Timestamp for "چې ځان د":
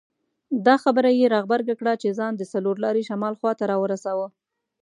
2.01-2.41